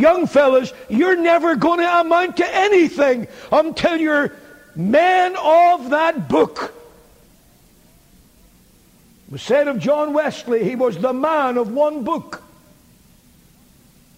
[0.00, 4.32] young fellas, you're never going to amount to anything until you're
[4.74, 6.74] men of that book.
[9.26, 12.42] It was said of John Wesley, he was the man of one book.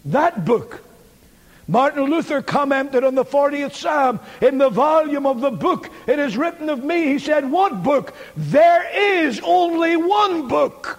[0.06, 0.82] That book.
[1.68, 6.36] Martin Luther commented on the 40th Psalm in the volume of the book it is
[6.36, 7.06] written of me.
[7.06, 8.14] He said, What book?
[8.36, 10.98] There is only one book.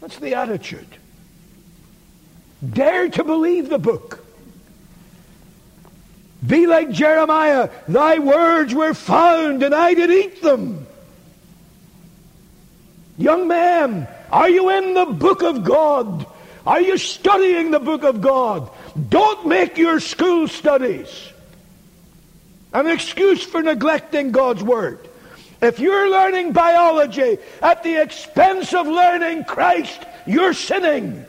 [0.00, 0.86] That's the attitude.
[2.72, 4.24] Dare to believe the book.
[6.46, 10.86] Be like Jeremiah, thy words were found and I did eat them.
[13.18, 16.26] Young man, are you in the book of God?
[16.66, 18.70] Are you studying the book of God?
[19.08, 21.32] Don't make your school studies
[22.72, 25.08] an excuse for neglecting God's word.
[25.62, 31.24] If you're learning biology at the expense of learning Christ, you're sinning.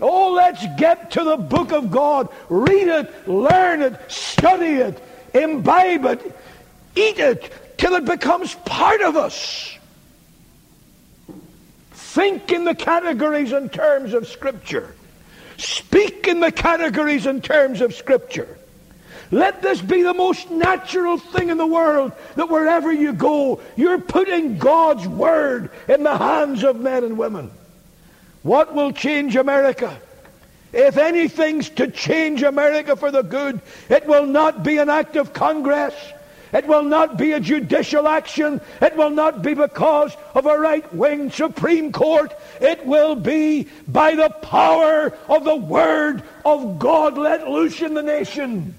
[0.00, 2.28] Oh, let's get to the book of God.
[2.48, 6.36] Read it, learn it, study it, imbibe it,
[6.94, 9.76] eat it till it becomes part of us.
[11.92, 14.94] Think in the categories and terms of Scripture.
[15.56, 18.58] Speak in the categories and terms of Scripture.
[19.30, 23.98] Let this be the most natural thing in the world that wherever you go, you're
[23.98, 27.50] putting God's Word in the hands of men and women.
[28.46, 30.00] What will change America?
[30.72, 35.32] If anything's to change America for the good, it will not be an act of
[35.32, 35.94] Congress.
[36.52, 38.60] It will not be a judicial action.
[38.80, 42.32] It will not be because of a right-wing Supreme Court.
[42.60, 48.02] It will be by the power of the Word of God let loose in the
[48.04, 48.76] nation.